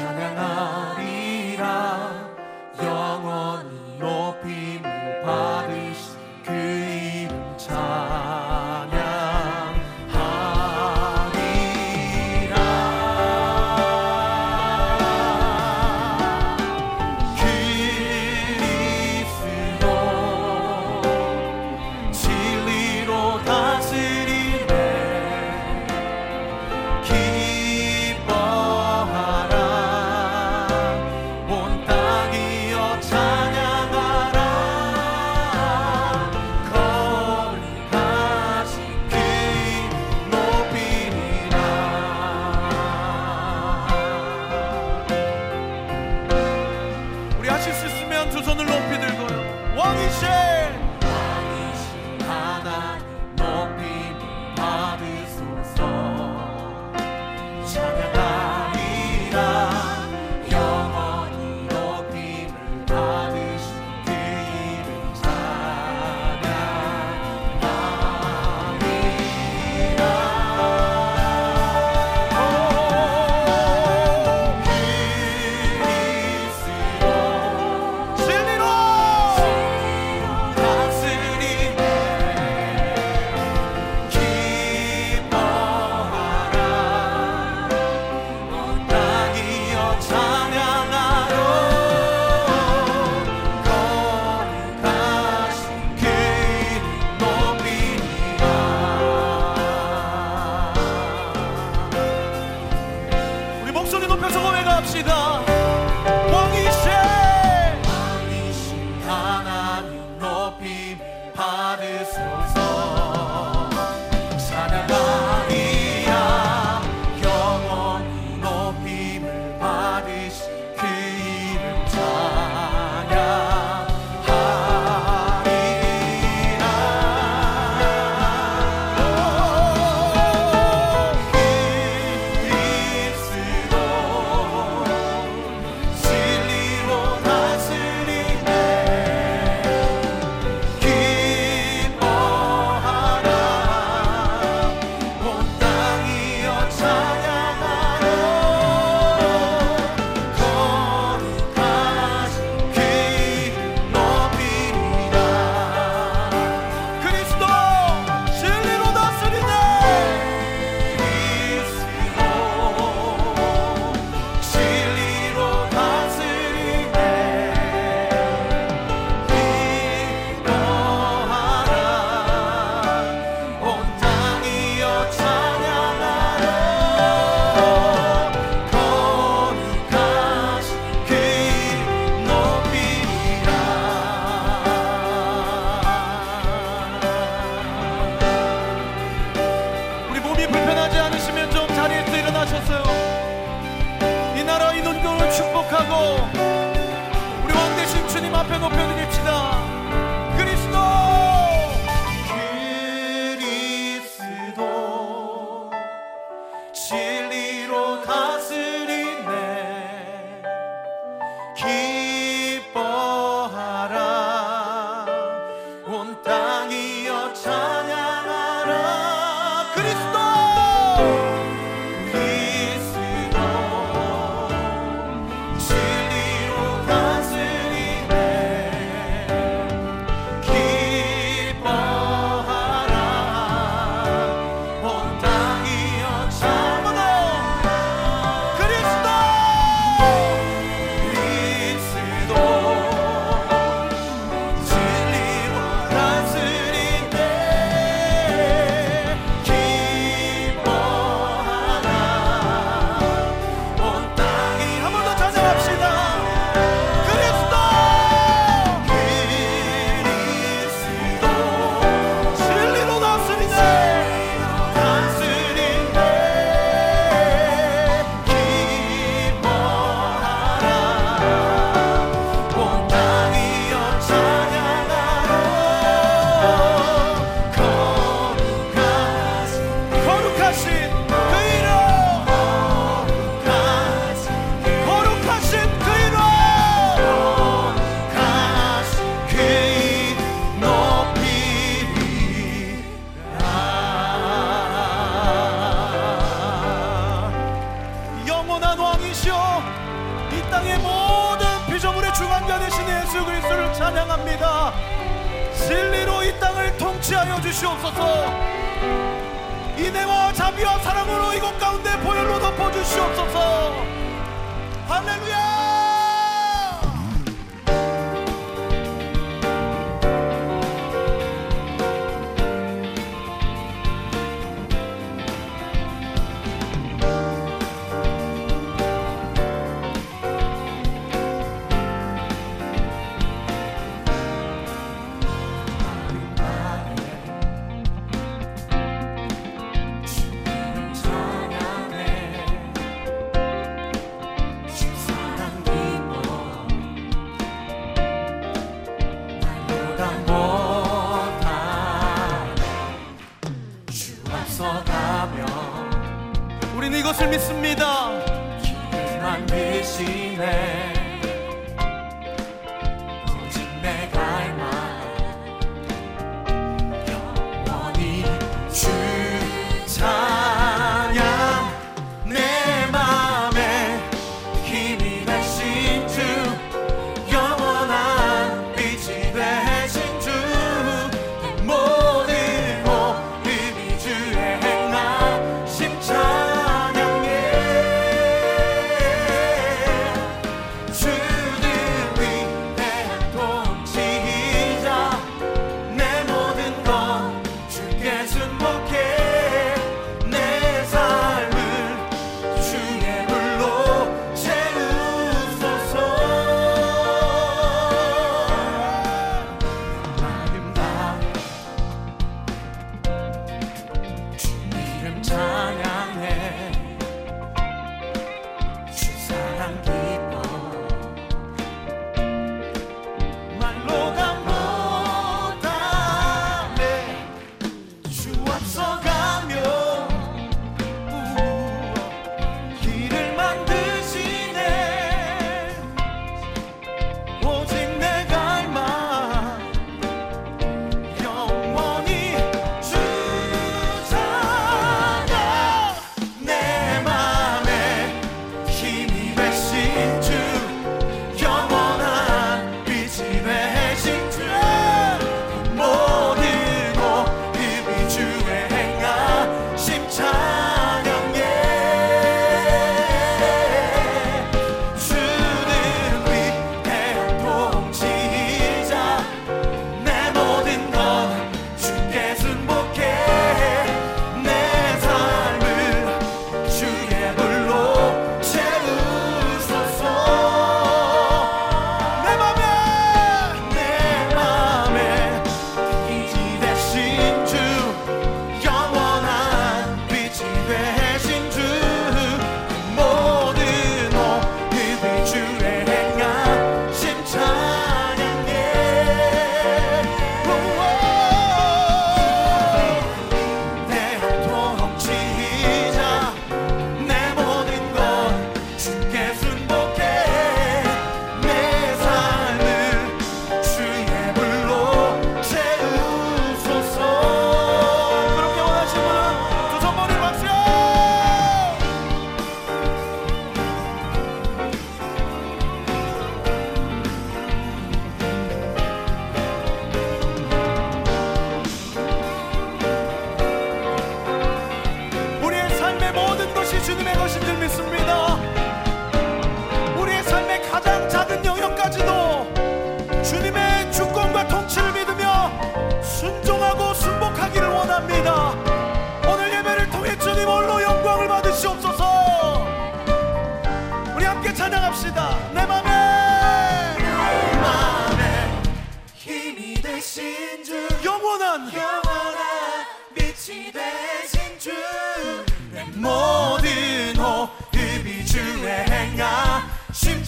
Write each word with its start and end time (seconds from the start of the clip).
받으소서 0.00 0.14
찬양하 0.14 0.49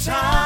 time. 0.05 0.42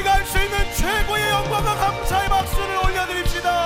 우리가 0.00 0.14
할 0.14 0.24
수 0.24 0.38
있는 0.38 0.58
최고의 0.74 1.30
영광과 1.30 1.74
감사의 1.74 2.28
박수를 2.28 2.76
올려드립시다. 2.84 3.59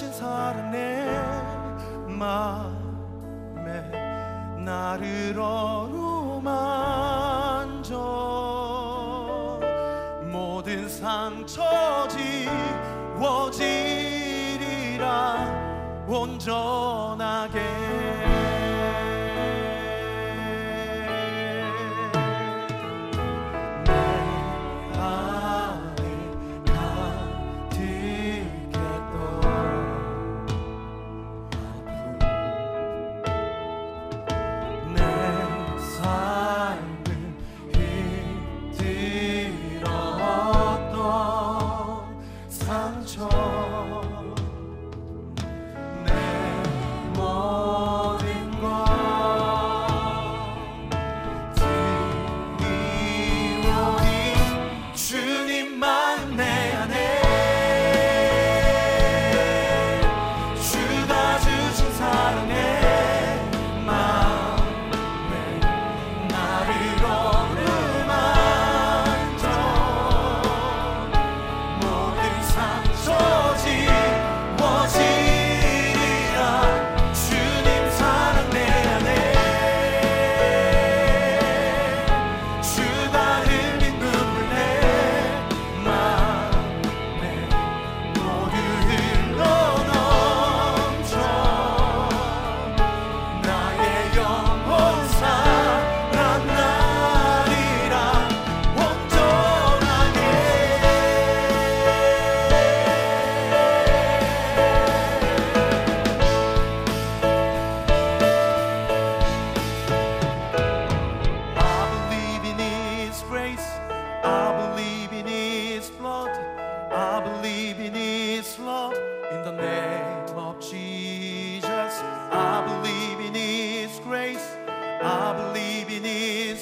주신 0.00 0.14
사랑에 0.14 1.04
마음에 2.08 3.82
나를 4.64 5.38
얻 5.38 5.79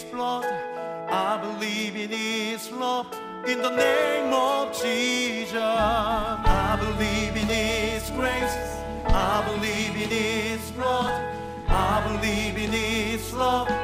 his 0.03 0.11
blood. 0.13 0.45
I 1.11 1.39
believe 1.39 1.97
in 1.97 2.11
His 2.11 2.71
love. 2.71 3.07
In 3.47 3.63
the 3.63 3.71
name 3.71 4.33
of 4.33 4.73
Jesus, 4.81 5.55
I 5.55 6.77
believe 6.79 7.35
in 7.37 7.49
His 7.49 8.11
grace. 8.11 8.59
I 9.07 9.43
believe 9.49 9.95
in 10.03 10.11
His 10.11 10.71
blood. 10.73 11.13
I 11.69 11.95
believe 12.07 12.57
in 12.59 12.71
His 12.71 13.33
love. 13.33 13.78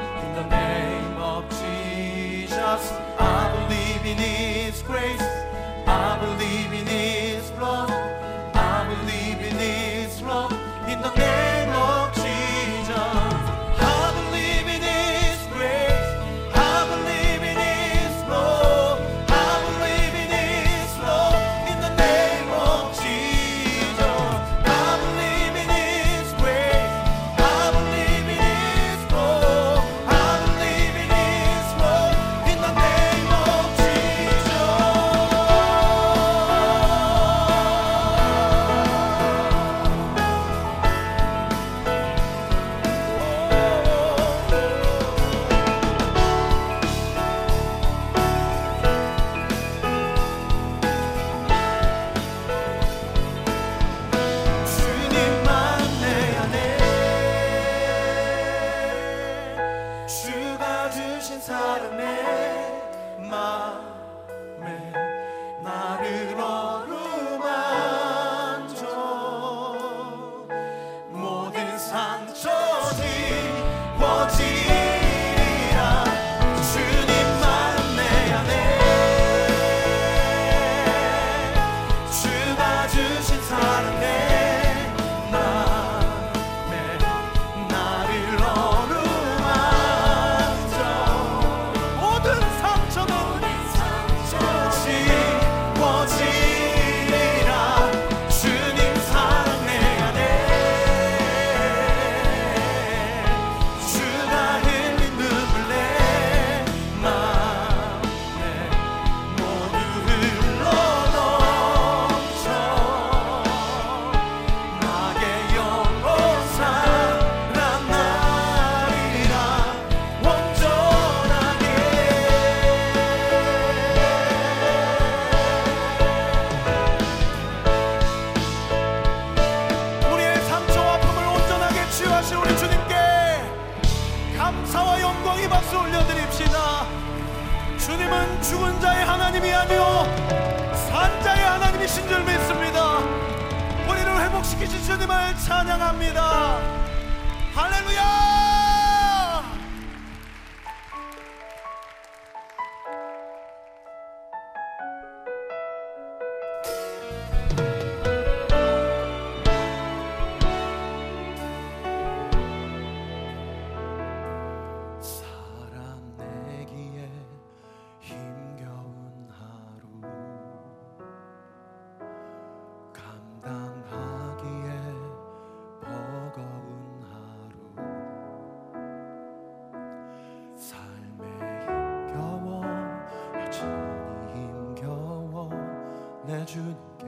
주님께 186.55 187.05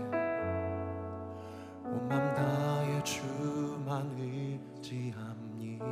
온 1.85 2.09
맘 2.09 2.35
다해 2.35 3.01
주만 3.05 4.11
의지합니다. 4.19 5.87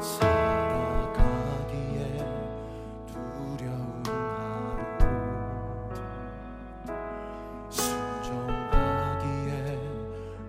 살아가기에 0.00 2.00
두려운 3.06 4.02
하루 4.06 4.80
순종하기에 7.68 9.52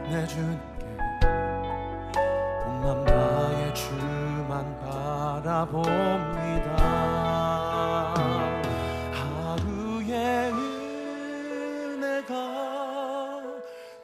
내 0.09 0.25
주님께 0.27 0.87
온맘 2.65 3.05
다해 3.05 3.75
주만 3.75 4.79
바라봅니다. 4.81 6.77
하루의 9.13 10.53
은혜가 11.93 12.35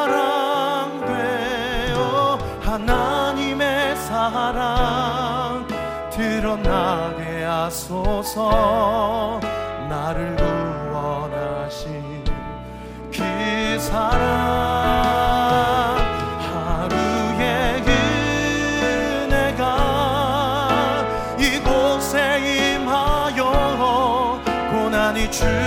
하나님의 2.60 3.96
사랑 3.96 5.43
드러나게 6.44 7.44
하소서. 7.44 9.40
나를 9.88 10.36
구원하신 10.36 12.22
그 13.10 13.78
사랑. 13.80 14.20
하루의 16.38 17.82
은혜가 19.22 19.62
이곳에 21.38 22.74
임하여 22.74 24.42
고난이 24.70 25.30
축 25.30 25.63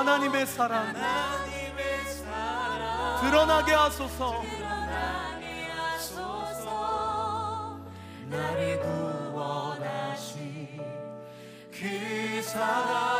하나님의 0.00 0.46
사랑. 0.46 0.94
드러나게 3.20 3.74
하소서. 3.74 4.42
나를 8.30 8.80
구원하신 8.80 10.80
그 11.70 12.42
사랑 12.42 13.19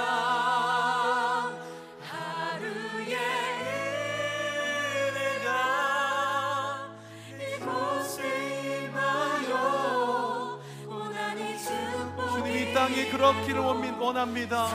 주님 12.91 13.07
이 13.07 13.11
땅이 13.11 13.11
그렇기를 13.11 13.61
원- 13.61 14.01
원합니다. 14.01 14.67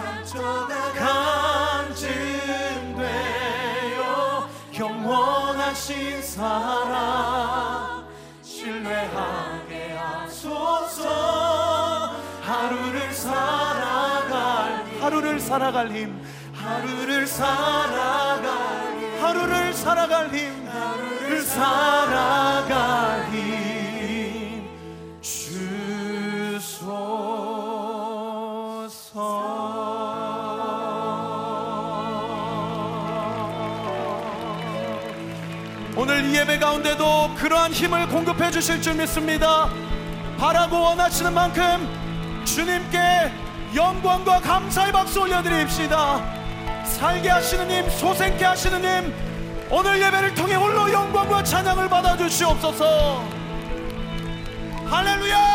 간증되어 2.85 4.49
영원하신 4.77 6.21
사랑 6.21 8.05
신뢰하게 8.41 9.93
하소서. 9.97 11.03
하루를 12.41 13.11
살아갈 13.13 14.85
하루를 15.01 15.39
살아갈 15.39 15.91
힘. 15.91 16.21
하루를 16.53 17.25
살아갈 17.27 18.37
힘. 18.99 19.23
하루를 19.23 19.73
살아갈 19.73 20.29
힘. 20.33 20.67
하루를 20.67 21.41
살아갈 21.41 23.04
오늘 36.25 36.33
이 36.33 36.37
예배 36.39 36.57
가운데도 36.57 37.35
그러한 37.35 37.71
힘을 37.71 38.07
공급해 38.07 38.49
주실 38.49 38.81
줄 38.81 38.95
믿습니다. 38.95 39.69
바라고 40.39 40.81
원하시는 40.81 41.31
만큼 41.31 42.43
주님께 42.45 43.31
영광과 43.75 44.39
감사의 44.39 44.91
박수 44.91 45.21
올려드립시다. 45.21 46.23
살게 46.83 47.29
하시는 47.29 47.67
님, 47.67 47.89
소생케 47.89 48.43
하시는 48.43 48.81
님, 48.81 49.13
오늘 49.69 50.01
예배를 50.01 50.33
통해 50.33 50.55
홀로 50.55 50.91
영광과 50.91 51.43
찬양을 51.43 51.89
받아 51.89 52.17
주시옵소서. 52.17 53.23
할렐루야! 54.89 55.54